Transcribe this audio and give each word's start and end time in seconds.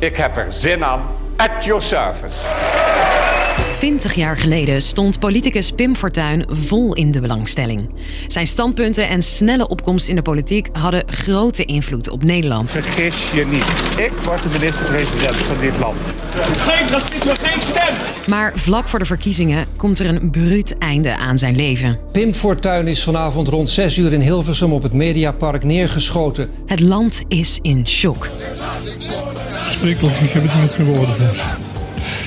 Ik 0.00 0.16
heb 0.16 0.36
er 0.36 0.52
zin 0.52 0.84
aan. 0.84 1.00
At 1.36 1.64
your 1.64 1.82
service. 1.82 2.36
Twintig 3.72 4.14
jaar 4.14 4.36
geleden 4.36 4.82
stond 4.82 5.18
politicus 5.18 5.70
Pim 5.70 5.96
Fortuyn 5.96 6.44
vol 6.48 6.94
in 6.94 7.10
de 7.10 7.20
belangstelling. 7.20 7.88
Zijn 8.28 8.46
standpunten 8.46 9.08
en 9.08 9.22
snelle 9.22 9.68
opkomst 9.68 10.08
in 10.08 10.14
de 10.14 10.22
politiek 10.22 10.68
hadden 10.72 11.02
grote 11.06 11.64
invloed 11.64 12.08
op 12.08 12.24
Nederland. 12.24 12.70
Vergis 12.70 13.30
je 13.30 13.46
niet. 13.46 13.64
Ik 14.06 14.12
word 14.24 14.42
de 14.42 14.48
minister-president 14.48 15.36
van 15.36 15.58
dit 15.60 15.78
land. 15.78 15.96
Geen 16.56 16.88
racisme, 16.88 17.34
geen 17.34 17.60
stem! 17.60 17.94
Maar 18.26 18.52
vlak 18.54 18.88
voor 18.88 18.98
de 18.98 19.04
verkiezingen 19.04 19.66
komt 19.76 19.98
er 19.98 20.06
een 20.06 20.30
bruut 20.30 20.78
einde 20.78 21.16
aan 21.16 21.38
zijn 21.38 21.56
leven. 21.56 21.98
Pim 22.12 22.34
Fortuyn 22.34 22.88
is 22.88 23.02
vanavond 23.02 23.48
rond 23.48 23.70
6 23.70 23.96
uur 23.96 24.12
in 24.12 24.20
Hilversum 24.20 24.72
op 24.72 24.82
het 24.82 24.92
Mediapark 24.92 25.64
neergeschoten. 25.64 26.50
Het 26.66 26.80
land 26.80 27.22
is 27.28 27.58
in 27.62 27.88
shock. 27.88 28.28
Schrikkelijk, 29.70 30.16
ik 30.16 30.30
heb 30.30 30.42
het 30.42 30.60
niet 30.60 30.70
geen 30.70 30.86
woorden 30.86 31.14
voor. 31.14 31.58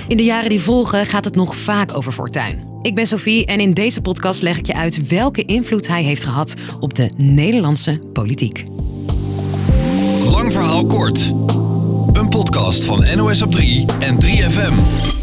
In 0.07 0.17
de 0.17 0.23
jaren 0.23 0.49
die 0.49 0.61
volgen 0.61 1.05
gaat 1.05 1.25
het 1.25 1.35
nog 1.35 1.55
vaak 1.55 1.97
over 1.97 2.11
Fortuyn. 2.11 2.63
Ik 2.81 2.95
ben 2.95 3.07
Sophie 3.07 3.45
en 3.45 3.59
in 3.59 3.73
deze 3.73 4.01
podcast 4.01 4.41
leg 4.41 4.57
ik 4.57 4.65
je 4.65 4.73
uit 4.73 5.07
welke 5.07 5.45
invloed 5.45 5.87
hij 5.87 6.03
heeft 6.03 6.23
gehad 6.23 6.53
op 6.79 6.93
de 6.93 7.09
Nederlandse 7.15 7.99
politiek. 8.13 8.65
Lang 10.23 10.51
verhaal 10.51 10.85
kort. 10.85 11.31
Een 12.13 12.29
podcast 12.29 12.83
van 12.83 13.05
NOS 13.15 13.41
op 13.41 13.51
3 13.51 13.85
en 13.99 14.17
3FM. 14.25 15.22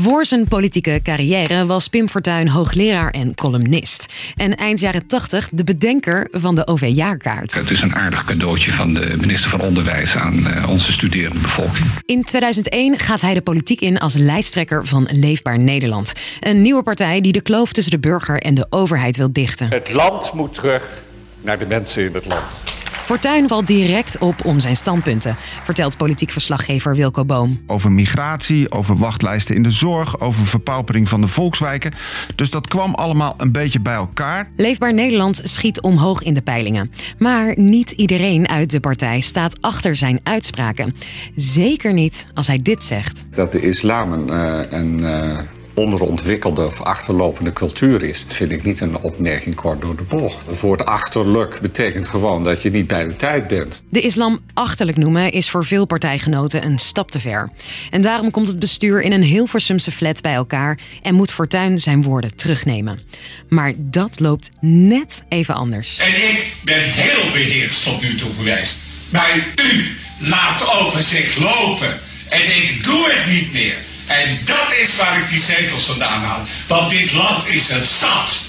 Voor 0.00 0.24
zijn 0.24 0.48
politieke 0.48 1.00
carrière 1.02 1.66
was 1.66 1.88
Pim 1.88 2.08
Fortuyn 2.08 2.48
hoogleraar 2.48 3.10
en 3.10 3.34
columnist. 3.34 4.06
En 4.34 4.56
eind 4.56 4.80
jaren 4.80 5.06
80 5.06 5.48
de 5.52 5.64
bedenker 5.64 6.28
van 6.30 6.54
de 6.54 6.66
OV-jaarkaart. 6.66 7.54
Het 7.54 7.70
is 7.70 7.80
een 7.80 7.94
aardig 7.94 8.24
cadeautje 8.24 8.72
van 8.72 8.94
de 8.94 9.14
minister 9.20 9.50
van 9.50 9.60
Onderwijs 9.60 10.16
aan 10.16 10.46
eh, 10.46 10.68
onze 10.68 10.92
studerende 10.92 11.40
bevolking. 11.40 11.86
In 12.04 12.24
2001 12.24 12.98
gaat 12.98 13.20
hij 13.20 13.34
de 13.34 13.42
politiek 13.42 13.80
in 13.80 13.98
als 13.98 14.14
lijsttrekker 14.14 14.86
van 14.86 15.08
Leefbaar 15.10 15.58
Nederland. 15.58 16.12
Een 16.40 16.62
nieuwe 16.62 16.82
partij 16.82 17.20
die 17.20 17.32
de 17.32 17.40
kloof 17.40 17.72
tussen 17.72 17.92
de 17.92 17.98
burger 17.98 18.40
en 18.40 18.54
de 18.54 18.66
overheid 18.70 19.16
wil 19.16 19.32
dichten. 19.32 19.70
Het 19.70 19.92
land 19.92 20.32
moet 20.32 20.54
terug 20.54 21.02
naar 21.40 21.58
de 21.58 21.66
mensen 21.66 22.04
in 22.04 22.14
het 22.14 22.26
land. 22.26 22.75
Fortuyn 23.06 23.48
valt 23.48 23.66
direct 23.66 24.18
op 24.18 24.44
om 24.44 24.60
zijn 24.60 24.76
standpunten, 24.76 25.36
vertelt 25.64 25.96
politiek 25.96 26.30
verslaggever 26.30 26.94
Wilco 26.96 27.24
Boom. 27.24 27.60
Over 27.66 27.92
migratie, 27.92 28.70
over 28.70 28.96
wachtlijsten 28.96 29.54
in 29.54 29.62
de 29.62 29.70
zorg, 29.70 30.20
over 30.20 30.46
verpaupering 30.46 31.08
van 31.08 31.20
de 31.20 31.26
volkswijken. 31.26 31.92
Dus 32.34 32.50
dat 32.50 32.66
kwam 32.66 32.94
allemaal 32.94 33.34
een 33.36 33.52
beetje 33.52 33.80
bij 33.80 33.94
elkaar. 33.94 34.50
Leefbaar 34.56 34.94
Nederland 34.94 35.40
schiet 35.44 35.80
omhoog 35.80 36.22
in 36.22 36.34
de 36.34 36.40
peilingen. 36.42 36.92
Maar 37.18 37.52
niet 37.56 37.90
iedereen 37.90 38.48
uit 38.48 38.70
de 38.70 38.80
partij 38.80 39.20
staat 39.20 39.60
achter 39.60 39.96
zijn 39.96 40.20
uitspraken. 40.22 40.94
Zeker 41.34 41.92
niet 41.92 42.26
als 42.34 42.46
hij 42.46 42.62
dit 42.62 42.84
zegt. 42.84 43.24
Dat 43.30 43.52
de 43.52 43.60
islam 43.60 44.12
een, 44.12 44.28
uh, 44.30 44.72
een 44.72 44.98
uh, 44.98 45.38
onderontwikkelde 45.76 46.64
of 46.64 46.80
achterlopende 46.80 47.52
cultuur 47.52 48.02
is, 48.02 48.24
vind 48.28 48.52
ik 48.52 48.64
niet 48.64 48.80
een 48.80 48.96
opmerking 48.96 49.54
kort 49.54 49.80
door 49.80 49.96
de 49.96 50.02
bocht. 50.02 50.46
Het 50.46 50.60
woord 50.60 50.84
achterlijk 50.84 51.60
betekent 51.60 52.06
gewoon 52.06 52.44
dat 52.44 52.62
je 52.62 52.70
niet 52.70 52.86
bij 52.86 53.06
de 53.06 53.16
tijd 53.16 53.46
bent. 53.46 53.82
De 53.88 54.00
islam 54.00 54.40
achterlijk 54.54 54.98
noemen 54.98 55.32
is 55.32 55.50
voor 55.50 55.64
veel 55.64 55.84
partijgenoten 55.86 56.64
een 56.64 56.78
stap 56.78 57.10
te 57.10 57.20
ver. 57.20 57.50
En 57.90 58.00
daarom 58.00 58.30
komt 58.30 58.48
het 58.48 58.58
bestuur 58.58 59.02
in 59.02 59.12
een 59.12 59.22
Hilversumse 59.22 59.90
flat 59.90 60.22
bij 60.22 60.34
elkaar 60.34 60.78
en 61.02 61.14
moet 61.14 61.32
Fortuyn 61.32 61.78
zijn 61.78 62.02
woorden 62.02 62.36
terugnemen. 62.36 63.00
Maar 63.48 63.72
dat 63.76 64.20
loopt 64.20 64.50
net 64.60 65.24
even 65.28 65.54
anders. 65.54 65.98
En 65.98 66.14
ik 66.14 66.52
ben 66.64 66.82
heel 66.82 67.32
beheerst 67.32 67.84
tot 67.84 68.02
nu 68.02 68.14
toe 68.14 68.32
geweest. 68.32 68.76
Maar 69.12 69.46
u 69.56 69.86
laat 70.18 70.76
over 70.80 71.02
zich 71.02 71.36
lopen. 71.36 71.98
En 72.28 72.56
ik 72.56 72.84
doe 72.84 73.12
het 73.12 73.26
niet 73.32 73.52
meer. 73.52 73.76
En 74.06 74.38
dat 74.44 74.74
is 74.82 74.96
waar 74.96 75.18
ik 75.20 75.28
die 75.28 75.40
zetels 75.40 75.84
vandaan 75.84 76.22
haal. 76.22 76.40
Want 76.66 76.90
dit 76.90 77.12
land 77.12 77.48
is 77.48 77.68
een 77.68 77.84
zat. 77.84 78.44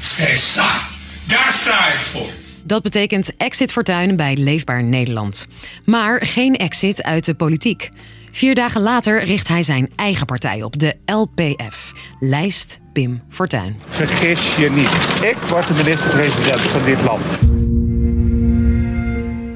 C'est 0.00 0.56
ça. 0.56 0.86
Daar 1.24 1.52
sta 1.52 1.92
ik 1.92 1.98
voor. 1.98 2.30
Dat 2.64 2.82
betekent 2.82 3.36
exit 3.36 3.72
Fortuyn 3.72 4.16
bij 4.16 4.36
Leefbaar 4.36 4.82
Nederland. 4.82 5.46
Maar 5.84 6.26
geen 6.26 6.56
exit 6.56 7.02
uit 7.02 7.24
de 7.24 7.34
politiek. 7.34 7.90
Vier 8.32 8.54
dagen 8.54 8.80
later 8.80 9.24
richt 9.24 9.48
hij 9.48 9.62
zijn 9.62 9.90
eigen 9.96 10.26
partij 10.26 10.62
op, 10.62 10.78
de 10.78 10.96
LPF. 11.06 11.92
Lijst 12.20 12.78
Pim 12.92 13.22
Fortuyn. 13.30 13.80
Vergis 13.88 14.56
je 14.56 14.70
niet. 14.70 15.24
Ik 15.30 15.36
word 15.48 15.66
de 15.66 15.74
minister-president 15.74 16.60
van 16.60 16.84
dit 16.84 17.00
land. 17.02 17.22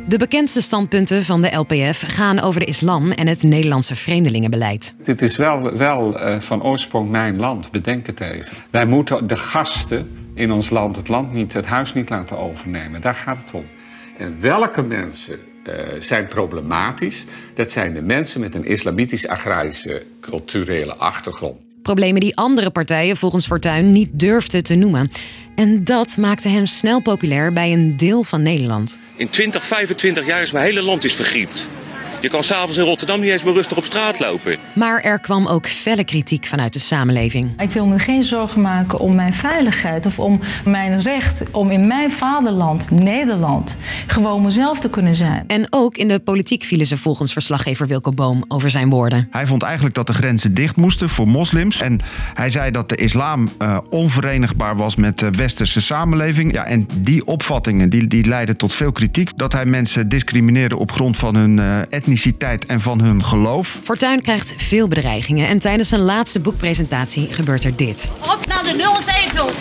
De 0.08 0.16
bekendste 0.16 0.60
standpunten 0.60 1.24
van 1.24 1.42
de 1.42 1.56
LPF 1.56 2.04
gaan 2.06 2.40
over 2.40 2.60
de 2.60 2.66
islam 2.66 3.12
en 3.12 3.26
het 3.26 3.42
Nederlandse 3.42 3.94
vreemdelingenbeleid. 3.94 4.94
Dit 5.04 5.22
is 5.22 5.36
wel, 5.36 5.76
wel 5.76 6.20
uh, 6.20 6.40
van 6.40 6.62
oorsprong 6.62 7.10
mijn 7.10 7.36
land, 7.36 7.70
bedenk 7.70 8.06
het 8.06 8.20
even. 8.20 8.56
Wij 8.70 8.86
moeten 8.86 9.26
de 9.26 9.36
gasten 9.36 10.30
in 10.34 10.52
ons 10.52 10.70
land 10.70 10.96
het 10.96 11.08
land 11.08 11.32
niet, 11.32 11.52
het 11.52 11.66
huis 11.66 11.94
niet 11.94 12.08
laten 12.08 12.38
overnemen. 12.38 13.00
Daar 13.00 13.14
gaat 13.14 13.36
het 13.36 13.52
om. 13.52 13.64
En 14.18 14.40
welke 14.40 14.82
mensen 14.82 15.38
uh, 15.64 15.74
zijn 15.98 16.26
problematisch? 16.26 17.24
Dat 17.54 17.70
zijn 17.70 17.94
de 17.94 18.02
mensen 18.02 18.40
met 18.40 18.54
een 18.54 18.64
islamitisch-agrarische 18.64 20.02
culturele 20.20 20.94
achtergrond. 20.94 21.67
Problemen 21.88 22.20
die 22.20 22.36
andere 22.36 22.70
partijen 22.70 23.16
volgens 23.16 23.46
Fortuyn 23.46 23.92
niet 23.92 24.08
durfden 24.12 24.62
te 24.62 24.74
noemen. 24.74 25.10
En 25.54 25.84
dat 25.84 26.16
maakte 26.16 26.48
hem 26.48 26.66
snel 26.66 27.00
populair 27.00 27.52
bij 27.52 27.72
een 27.72 27.96
deel 27.96 28.24
van 28.24 28.42
Nederland. 28.42 28.98
In 29.16 29.28
20, 29.28 29.64
25 29.64 30.26
jaar 30.26 30.42
is 30.42 30.50
mijn 30.50 30.64
hele 30.64 30.82
land 30.82 31.04
is 31.04 31.14
vergriept. 31.14 31.70
Je 32.20 32.28
kan 32.28 32.44
s'avonds 32.44 32.76
in 32.76 32.84
Rotterdam 32.84 33.20
niet 33.20 33.30
eens 33.30 33.42
meer 33.42 33.54
rustig 33.54 33.76
op 33.76 33.84
straat 33.84 34.18
lopen. 34.18 34.56
Maar 34.72 35.00
er 35.00 35.20
kwam 35.20 35.46
ook 35.46 35.68
felle 35.68 36.04
kritiek 36.04 36.46
vanuit 36.46 36.72
de 36.72 36.78
samenleving. 36.78 37.60
Ik 37.60 37.70
wil 37.70 37.86
me 37.86 37.98
geen 37.98 38.24
zorgen 38.24 38.60
maken 38.60 38.98
om 38.98 39.14
mijn 39.14 39.34
veiligheid 39.34 40.06
of 40.06 40.18
om 40.18 40.40
mijn 40.64 41.02
recht 41.02 41.50
om 41.50 41.70
in 41.70 41.86
mijn 41.86 42.10
vaderland, 42.10 42.90
Nederland, 42.90 43.76
gewoon 44.06 44.42
mezelf 44.42 44.80
te 44.80 44.90
kunnen 44.90 45.16
zijn. 45.16 45.44
En 45.46 45.66
ook 45.70 45.96
in 45.96 46.08
de 46.08 46.18
politiek 46.18 46.64
vielen 46.64 46.86
ze 46.86 46.96
volgens 46.96 47.32
verslaggever 47.32 47.86
Wilco 47.86 48.10
Boom 48.10 48.44
over 48.48 48.70
zijn 48.70 48.90
woorden. 48.90 49.28
Hij 49.30 49.46
vond 49.46 49.62
eigenlijk 49.62 49.94
dat 49.94 50.06
de 50.06 50.12
grenzen 50.12 50.54
dicht 50.54 50.76
moesten 50.76 51.08
voor 51.08 51.28
moslims. 51.28 51.80
En 51.80 52.00
hij 52.34 52.50
zei 52.50 52.70
dat 52.70 52.88
de 52.88 52.96
islam 52.96 53.50
uh, 53.62 53.78
onverenigbaar 53.90 54.76
was 54.76 54.96
met 54.96 55.18
de 55.18 55.30
westerse 55.30 55.80
samenleving. 55.80 56.52
Ja, 56.52 56.64
en 56.64 56.86
die 56.94 57.26
opvattingen 57.26 57.90
die, 57.90 58.06
die 58.06 58.26
leidden 58.26 58.56
tot 58.56 58.72
veel 58.72 58.92
kritiek. 58.92 59.30
Dat 59.36 59.52
hij 59.52 59.66
mensen 59.66 60.08
discrimineerde 60.08 60.76
op 60.76 60.92
grond 60.92 61.16
van 61.16 61.34
hun 61.34 61.56
uh, 61.56 61.78
etniciteit 62.08 62.66
en 62.66 62.80
van 62.80 63.00
hun 63.00 63.24
geloof. 63.24 63.80
Fortuyn 63.84 64.22
krijgt 64.22 64.54
veel 64.56 64.88
bedreigingen 64.88 65.48
en 65.48 65.58
tijdens 65.58 65.88
zijn 65.88 66.00
laatste 66.00 66.40
boekpresentatie 66.40 67.32
gebeurt 67.32 67.64
er 67.64 67.76
dit. 67.76 68.10
Op 68.20 68.46
naar 68.46 68.62
de 68.62 68.74
nul 68.76 68.94
zetels! 68.94 69.56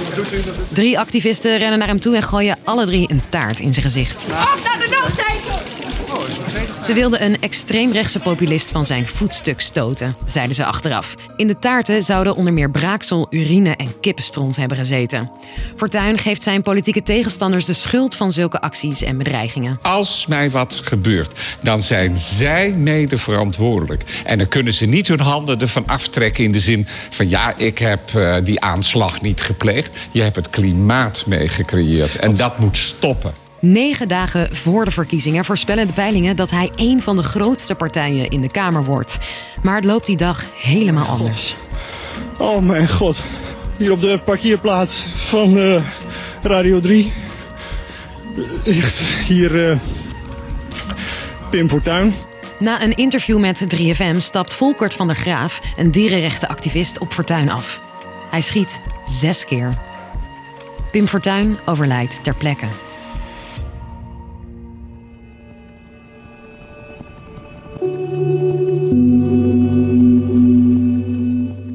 Drie 0.70 1.00
activisten 1.00 1.58
rennen 1.58 1.80
naar 1.80 1.88
hem 1.88 2.00
toe 2.00 2.16
en 2.16 2.24
gooien 2.24 2.58
alle 2.64 2.86
drie 2.86 3.12
een 3.12 3.22
taart 3.30 3.60
in 3.60 3.74
zijn 3.74 3.86
gezicht. 3.86 4.24
Op 4.24 4.60
naar 4.64 4.80
de 4.80 4.88
nul 4.90 5.10
zetels! 5.10 5.77
Ze 6.84 6.94
wilden 6.94 7.24
een 7.24 7.42
extreemrechtse 7.42 8.20
populist 8.20 8.72
van 8.72 8.86
zijn 8.86 9.08
voetstuk 9.08 9.62
stoten, 9.62 10.16
zeiden 10.26 10.56
ze 10.56 10.66
achteraf. 10.66 11.16
In 11.36 11.48
de 11.48 11.60
taarten 11.60 12.04
zouden 12.04 12.36
onder 12.36 12.54
meer 12.54 12.72
braaksel, 12.72 13.28
urine 13.30 13.76
en 13.76 14.00
kippenstront 14.00 14.56
hebben 14.56 14.78
gezeten. 14.78 15.32
Fortuyn 15.76 16.18
geeft 16.18 16.44
zijn 16.44 16.62
politieke 16.62 17.04
tegenstanders 17.04 17.66
de 17.66 17.74
schuld 17.74 18.16
van 18.16 18.32
zulke 18.32 18.62
acties 18.62 19.02
en 19.02 19.18
bedreigingen. 19.18 19.80
Als 19.82 20.28
mij 20.28 20.52
wat 20.52 20.76
gebeurt, 20.84 21.40
dan 21.62 21.82
zijn 21.82 22.18
zij 22.18 22.72
mede 22.72 23.18
verantwoordelijk. 23.18 24.04
En 24.26 24.38
dan 24.38 24.48
kunnen 24.48 24.74
ze 24.74 24.86
niet 24.86 25.08
hun 25.08 25.20
handen 25.20 25.60
ervan 25.60 25.88
aftrekken 25.88 26.44
in 26.44 26.52
de 26.52 26.60
zin 26.60 26.88
van 27.10 27.30
ja, 27.30 27.54
ik 27.58 27.78
heb 27.78 28.12
uh, 28.16 28.36
die 28.44 28.62
aanslag 28.62 29.22
niet 29.22 29.42
gepleegd. 29.42 29.90
Je 30.12 30.22
hebt 30.22 30.36
het 30.36 30.50
klimaat 30.50 31.26
mee 31.28 31.48
gecreëerd 31.48 32.16
en 32.16 32.34
dat 32.34 32.60
moet 32.60 32.78
stoppen. 32.78 33.47
Negen 33.60 34.08
dagen 34.08 34.56
voor 34.56 34.86
de 34.86 34.92
verkiezingen 34.92 35.46
voorspellen 35.46 35.88
de 35.88 35.94
peilingen 35.94 36.36
dat 36.36 36.50
hij 36.50 36.72
een 36.76 37.02
van 37.02 37.16
de 37.16 37.24
grootste 37.24 37.76
partijen 37.76 38.30
in 38.30 38.42
de 38.42 38.52
Kamer 38.52 38.84
wordt. 38.84 39.18
Maar 39.62 39.76
het 39.76 39.86
loopt 39.86 40.06
die 40.06 40.18
dag 40.18 40.46
helemaal 40.56 41.06
anders. 41.06 41.56
Oh 42.38 42.62
mijn 42.62 42.90
god. 42.90 43.24
Hier 43.78 43.92
op 43.92 44.02
de 44.02 44.20
parkeerplaats 44.26 45.06
van 45.06 45.58
uh, 45.58 45.84
Radio 46.42 46.80
3 46.80 47.12
ligt 48.64 49.00
hier 49.00 49.70
uh, 49.70 49.78
Pim 51.50 51.70
Fortuyn. 51.70 52.14
Na 52.60 52.84
een 52.84 52.96
interview 52.96 53.40
met 53.40 53.76
3FM 53.76 54.18
stapt 54.18 54.54
Volkert 54.54 54.94
van 54.94 55.08
der 55.08 55.16
Graaf, 55.16 55.62
een 55.78 55.92
dierenrechtenactivist, 55.92 57.00
op 57.00 57.14
Fortuyn 57.14 57.50
af. 57.50 57.82
Hij 58.30 58.42
schiet 58.42 58.80
zes 59.04 59.46
keer. 59.46 59.78
Pim 60.92 61.08
Fortuyn 61.08 61.60
overlijdt 61.66 62.24
ter 62.24 62.36
plekke. 62.36 62.66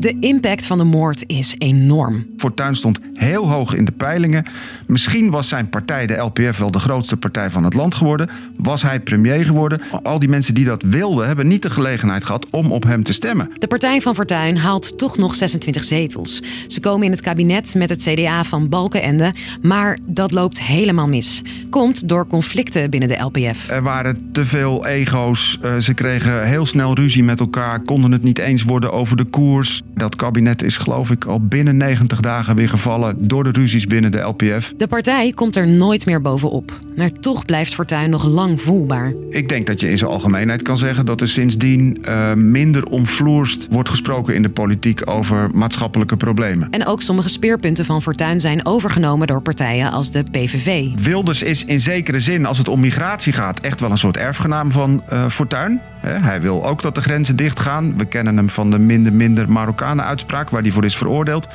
De 0.02 0.16
impact 0.20 0.66
van 0.66 0.78
de 0.78 0.84
moord 0.84 1.24
is 1.26 1.54
enorm. 1.58 2.26
Fortuyn 2.36 2.74
stond 2.74 2.98
heel 3.14 3.50
hoog 3.50 3.74
in 3.74 3.84
de 3.84 3.92
peilingen. 3.92 4.44
Misschien 4.86 5.30
was 5.30 5.48
zijn 5.48 5.68
partij, 5.68 6.06
de 6.06 6.16
LPF, 6.16 6.58
wel 6.58 6.70
de 6.70 6.78
grootste 6.78 7.16
partij 7.16 7.50
van 7.50 7.64
het 7.64 7.74
land 7.74 7.94
geworden. 7.94 8.28
Was 8.56 8.82
hij 8.82 9.00
premier 9.00 9.44
geworden. 9.44 9.80
Al 10.02 10.18
die 10.18 10.28
mensen 10.28 10.54
die 10.54 10.64
dat 10.64 10.82
wilden, 10.82 11.26
hebben 11.26 11.46
niet 11.46 11.62
de 11.62 11.70
gelegenheid 11.70 12.24
gehad 12.24 12.50
om 12.50 12.72
op 12.72 12.84
hem 12.84 13.02
te 13.02 13.12
stemmen. 13.12 13.50
De 13.58 13.66
partij 13.66 14.00
van 14.00 14.14
Fortuyn 14.14 14.56
haalt 14.56 14.98
toch 14.98 15.18
nog 15.18 15.34
26 15.34 15.84
zetels. 15.84 16.42
Ze 16.66 16.80
komen 16.80 17.04
in 17.04 17.10
het 17.10 17.20
kabinet 17.20 17.74
met 17.74 17.88
het 17.88 18.02
CDA 18.02 18.44
van 18.44 18.68
Balkenende, 18.68 19.34
maar 19.60 19.98
dat 20.06 20.32
loopt 20.32 20.62
helemaal 20.62 21.08
mis. 21.08 21.42
Komt 21.70 22.08
door 22.08 22.26
conflicten 22.26 22.90
binnen 22.90 23.08
de 23.08 23.18
LPF. 23.18 23.68
Er 23.68 23.82
waren 23.82 24.30
te 24.32 24.44
veel 24.44 24.86
ego's. 24.86 25.58
Uh, 25.64 25.76
ze 25.76 25.94
kregen 25.94 26.46
heel 26.46 26.66
snel 26.66 26.94
ruzie 26.94 27.24
met 27.24 27.40
elkaar, 27.40 27.80
konden 27.80 28.12
het 28.12 28.22
niet 28.22 28.38
eens 28.38 28.62
worden 28.62 28.92
over 28.92 29.16
de 29.16 29.24
koers. 29.24 29.82
Dat 29.94 30.16
kabinet 30.16 30.62
is 30.62 30.76
geloof 30.76 31.10
ik 31.10 31.24
al 31.24 31.40
binnen 31.40 31.76
90 31.76 32.20
dagen 32.20 32.56
weer 32.56 32.68
gevallen 32.68 33.28
door 33.28 33.44
de 33.44 33.50
ruzies 33.50 33.86
binnen 33.86 34.10
de 34.10 34.18
LPF. 34.18 34.72
De 34.76 34.86
partij 34.86 35.32
komt 35.32 35.56
er 35.56 35.68
nooit 35.68 36.06
meer 36.06 36.20
bovenop. 36.20 36.72
Maar 36.96 37.12
toch 37.12 37.44
blijft 37.44 37.74
Fortuyn 37.74 38.10
nog 38.10 38.24
lang 38.24 38.62
voelbaar. 38.62 39.12
Ik 39.30 39.48
denk 39.48 39.66
dat 39.66 39.80
je 39.80 39.90
in 39.90 39.98
zijn 39.98 40.10
algemeenheid 40.10 40.62
kan 40.62 40.78
zeggen 40.78 41.06
dat 41.06 41.20
er 41.20 41.28
sindsdien 41.28 41.98
uh, 42.04 42.32
minder 42.32 42.86
omvloerst 42.86 43.66
wordt 43.70 43.88
gesproken 43.88 44.34
in 44.34 44.42
de 44.42 44.50
politiek 44.50 45.10
over 45.10 45.50
maatschappelijke 45.54 46.16
problemen. 46.16 46.70
En 46.70 46.86
ook 46.86 47.02
sommige 47.02 47.28
speerpunten 47.28 47.84
van 47.84 48.02
Fortuyn 48.02 48.40
zijn 48.40 48.66
overgenomen 48.66 49.26
door 49.26 49.42
partijen 49.42 49.90
als 49.90 50.10
de 50.10 50.24
PVV. 50.30 50.88
Wilders 51.02 51.42
is 51.42 51.64
in 51.64 51.80
zekere 51.80 52.20
zin, 52.20 52.46
als 52.46 52.58
het 52.58 52.68
om 52.68 52.80
migratie 52.80 53.32
gaat, 53.32 53.60
echt 53.60 53.80
wel 53.80 53.90
een 53.90 53.98
soort 53.98 54.16
erfgenaam 54.16 54.72
van 54.72 55.02
uh, 55.12 55.28
Fortuyn. 55.28 55.80
Hij 56.06 56.40
wil 56.40 56.66
ook 56.66 56.82
dat 56.82 56.94
de 56.94 57.02
grenzen 57.02 57.36
dichtgaan. 57.36 57.98
We 57.98 58.04
kennen 58.04 58.36
hem 58.36 58.48
van 58.48 58.70
de 58.70 58.78
minder 58.78 59.12
minder 59.12 59.50
Marokkanen 59.50 60.04
uitspraak 60.04 60.50
waar 60.50 60.62
hij 60.62 60.70
voor 60.70 60.84
is 60.84 60.96
veroordeeld. 60.96 61.48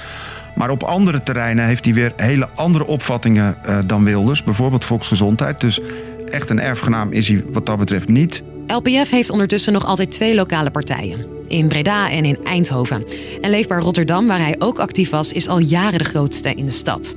Maar 0.56 0.70
op 0.70 0.84
andere 0.84 1.24
terreinen 1.24 1.66
heeft 1.66 1.86
hij 1.86 1.94
weer 1.94 2.14
hele 2.16 2.50
andere 2.56 2.86
opvattingen 2.88 3.58
uh, 3.68 3.78
dan 3.86 4.04
Wilders. 4.04 4.44
Bijvoorbeeld 4.44 4.86
volksgezondheid. 4.86 5.62
Dus 5.62 5.82
echt 6.30 6.50
een 6.50 6.60
erfgenaam 6.60 7.12
is 7.12 7.28
hij 7.28 7.44
wat 7.52 7.66
dat 7.66 7.78
betreft 7.78 8.08
niet. 8.08 8.44
LPF 8.68 9.10
heeft 9.10 9.30
ondertussen 9.30 9.74
nog 9.74 9.86
altijd 9.86 10.12
twee 10.12 10.36
lokale 10.36 10.72
partijen. 10.72 11.26
In 11.48 11.68
Breda 11.68 12.10
en 12.10 12.26
in 12.26 12.38
Eindhoven. 12.44 13.04
En 13.42 13.50
Leefbaar 13.50 13.82
Rotterdam, 13.82 14.28
waar 14.28 14.40
hij 14.40 14.56
ook 14.60 14.80
actief 14.80 15.10
was, 15.10 15.32
is 15.32 15.48
al 15.48 15.60
jaren 15.60 16.00
de 16.00 16.06
grootste 16.06 16.54
in 16.54 16.66
de 16.66 16.72
stad. 16.72 17.16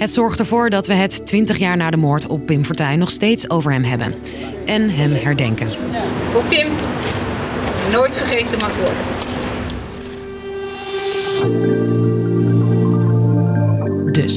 Het 0.00 0.10
zorgt 0.10 0.38
ervoor 0.38 0.70
dat 0.70 0.86
we 0.86 0.92
het 0.92 1.26
20 1.26 1.58
jaar 1.58 1.76
na 1.76 1.90
de 1.90 1.96
moord 1.96 2.26
op 2.26 2.46
Pim 2.46 2.64
Fortuyn 2.64 2.98
nog 2.98 3.10
steeds 3.10 3.50
over 3.50 3.72
hem 3.72 3.84
hebben. 3.84 4.14
En 4.66 4.90
hem 4.90 5.12
herdenken. 5.12 5.68
Voor 6.32 6.42
Pim 6.48 6.66
nooit 7.92 8.16
vergeten 8.16 8.58
mag 8.58 8.76
worden. 8.76 8.96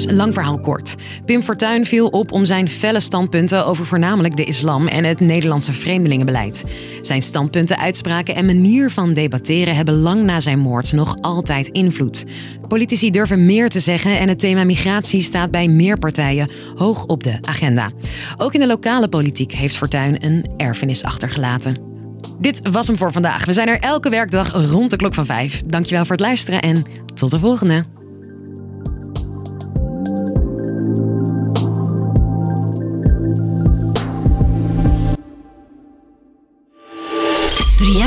Lang 0.10 0.34
verhaal 0.34 0.60
kort. 0.60 0.96
Pim 1.26 1.42
Fortuyn 1.42 1.86
viel 1.86 2.08
op 2.08 2.32
om 2.32 2.46
zijn 2.46 2.70
felle 2.70 3.00
standpunten 3.00 3.66
over 3.66 3.86
voornamelijk 3.86 4.36
de 4.36 4.44
islam 4.44 4.88
en 4.88 5.04
het 5.04 5.20
Nederlandse 5.20 5.74
vreemdelingenbeleid. 5.74 6.64
Zijn 7.02 7.22
standpunten, 7.22 7.78
uitspraken 7.78 8.36
en 8.36 8.46
manier 8.46 8.92
van 8.92 9.14
debatteren 9.14 9.76
hebben 9.76 9.94
lang 9.94 10.24
na 10.24 10.40
zijn 10.40 10.60
moord 10.60 10.92
nog 10.92 11.18
altijd 11.22 11.68
invloed. 11.68 12.24
Politici 12.68 13.12
durven 13.12 13.46
meer 13.46 13.70
te 13.70 13.80
zeggen 13.80 14.20
en 14.20 14.28
het 14.28 14.40
thema 14.40 14.64
migratie 14.64 15.22
staat 15.22 15.52
bij 15.52 15.68
meer 15.68 15.98
partijen 15.98 16.50
hoog 16.76 17.06
op 17.06 17.24
de 17.24 17.38
agenda. 17.42 17.92
Ook 18.38 18.54
in 18.54 18.60
de 18.60 18.68
lokale 18.68 19.08
politiek 19.08 19.52
heeft 19.52 19.78
Fortuyn 19.78 20.26
een 20.26 20.46
erfenis 20.58 21.04
achtergelaten. 21.04 21.92
Dit 22.40 22.70
was 22.72 22.88
hem 22.88 22.98
voor 22.98 23.12
vandaag. 23.12 23.46
We 23.46 23.54
zijn 23.54 23.68
er 23.68 23.80
elke 23.80 24.10
werkdag 24.10 24.70
rond 24.72 24.90
de 24.90 24.96
klok 24.96 25.14
van 25.14 25.26
vijf. 25.26 25.62
Dankjewel 25.62 26.06
voor 26.06 26.16
het 26.16 26.26
luisteren 26.26 26.62
en 26.62 26.84
tot 27.14 27.32
de 27.32 27.40
volgende. 27.40 27.84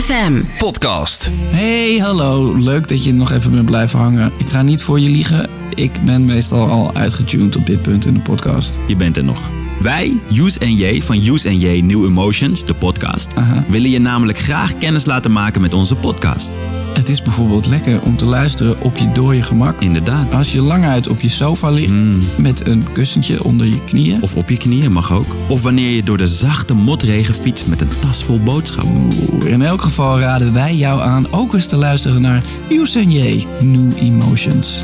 3FM 0.07 0.59
podcast. 0.59 1.29
Hey, 1.33 1.99
hallo. 1.99 2.55
Leuk 2.55 2.89
dat 2.89 3.05
je 3.05 3.13
nog 3.13 3.33
even 3.33 3.51
bent 3.51 3.65
blijven 3.65 3.99
hangen. 3.99 4.33
Ik 4.39 4.49
ga 4.49 4.63
niet 4.63 4.83
voor 4.83 5.01
je 5.01 5.09
liegen. 5.09 5.51
Ik 5.75 5.91
ben 6.05 6.25
meestal 6.25 6.69
al 6.69 6.95
uitgetuned 6.95 7.57
op 7.57 7.67
dit 7.67 7.83
punt 7.83 8.07
in 8.07 8.15
de 8.15 8.21
podcast. 8.21 8.75
Je 8.87 8.97
bent 8.97 9.17
er 9.17 9.25
nog. 9.25 9.51
Wij, 9.81 10.17
Use 10.33 10.59
en 10.59 10.75
J 10.75 11.03
van 11.03 11.17
Use 11.17 11.49
en 11.49 11.59
J 11.59 11.81
New 11.81 12.05
Emotions, 12.05 12.65
de 12.65 12.75
podcast, 12.75 13.35
Aha. 13.35 13.65
willen 13.69 13.91
je 13.91 13.99
namelijk 13.99 14.39
graag 14.39 14.79
kennis 14.79 15.05
laten 15.05 15.33
maken 15.33 15.61
met 15.61 15.75
onze 15.75 15.95
podcast. 15.95 16.53
Het 16.97 17.09
is 17.09 17.23
bijvoorbeeld 17.23 17.67
lekker 17.67 18.03
om 18.03 18.17
te 18.17 18.27
luisteren 18.27 18.81
op 18.81 18.97
je 18.97 19.13
dode 19.13 19.43
gemak. 19.43 19.81
Inderdaad. 19.81 20.35
Als 20.35 20.53
je 20.53 20.61
lang 20.61 20.85
uit 20.85 21.09
op 21.09 21.21
je 21.21 21.29
sofa 21.29 21.71
ligt 21.71 21.93
met 22.39 22.67
een 22.67 22.93
kussentje 22.93 23.45
onder 23.45 23.67
je 23.67 23.85
knieën. 23.85 24.23
Of 24.23 24.37
op 24.37 24.49
je 24.49 24.57
knieën 24.57 24.93
mag 24.93 25.13
ook. 25.13 25.27
Of 25.49 25.63
wanneer 25.63 25.91
je 25.91 26.03
door 26.03 26.17
de 26.17 26.27
zachte 26.27 26.75
motregen 26.75 27.35
fietst 27.35 27.67
met 27.67 27.81
een 27.81 27.89
tas 28.01 28.25
vol 28.25 28.41
boodschappen. 28.41 29.11
In 29.47 29.63
elk 29.63 29.83
geval 29.83 30.19
raden 30.19 30.53
wij 30.53 30.75
jou 30.75 31.01
aan 31.01 31.33
ook 31.33 31.53
eens 31.53 31.67
te 31.67 31.77
luisteren 31.77 32.23
naar 32.23 32.43
J 32.69 33.47
New 33.61 33.93
Emotions. 33.97 34.81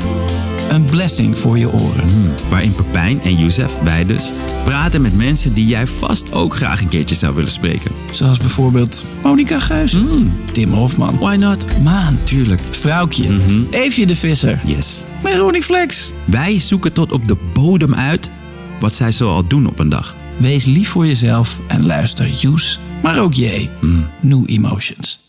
Een 0.73 0.85
blessing 0.85 1.37
voor 1.37 1.57
je 1.57 1.71
oren. 1.71 2.09
Waarin 2.49 2.75
Pepijn 2.75 3.21
en 3.21 3.37
Youssef, 3.37 3.79
wij 3.83 4.05
dus, 4.05 4.31
praten 4.63 5.01
met 5.01 5.15
mensen 5.15 5.53
die 5.53 5.65
jij 5.65 5.87
vast 5.87 6.31
ook 6.31 6.55
graag 6.55 6.81
een 6.81 6.89
keertje 6.89 7.15
zou 7.15 7.35
willen 7.35 7.51
spreken. 7.51 7.91
Zoals 8.11 8.37
bijvoorbeeld 8.37 9.03
Monica 9.23 9.59
Geuze, 9.59 10.05
Tim 10.51 10.71
Hofman, 10.73 11.17
Why 11.17 11.35
not? 11.35 11.81
Maan, 11.83 12.17
Tuurlijk. 12.23 12.61
Vrouwtje, 12.69 13.39
Eefje 13.69 14.05
de 14.05 14.15
Visser, 14.15 14.59
Yes. 14.65 15.03
Veronique 15.23 15.65
Flex. 15.65 16.11
Wij 16.25 16.57
zoeken 16.57 16.93
tot 16.93 17.11
op 17.11 17.27
de 17.27 17.37
bodem 17.53 17.95
uit 17.95 18.29
wat 18.79 18.95
zij 18.95 19.11
zoal 19.11 19.47
doen 19.47 19.67
op 19.67 19.79
een 19.79 19.89
dag. 19.89 20.15
Wees 20.37 20.65
lief 20.65 20.89
voor 20.89 21.05
jezelf 21.05 21.59
en 21.67 21.85
luister 21.85 22.29
Use, 22.53 22.77
maar 23.01 23.19
ook 23.19 23.33
J. 23.33 23.69
New 24.21 24.43
Emotions. 24.45 25.22